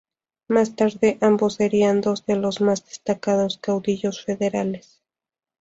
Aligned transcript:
Más 0.47 0.75
tarde, 0.75 1.19
ambos 1.21 1.53
serían 1.53 2.01
dos 2.01 2.25
de 2.25 2.35
los 2.35 2.59
más 2.59 2.83
destacados 2.87 3.59
caudillos 3.59 4.23
federales. 4.25 5.03